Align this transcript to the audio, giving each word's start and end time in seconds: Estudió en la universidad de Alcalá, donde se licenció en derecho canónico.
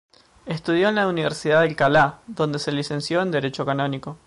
Estudió 0.47 0.89
en 0.89 0.95
la 0.95 1.07
universidad 1.07 1.61
de 1.61 1.67
Alcalá, 1.67 2.21
donde 2.25 2.57
se 2.57 2.71
licenció 2.71 3.21
en 3.21 3.29
derecho 3.29 3.67
canónico. 3.67 4.17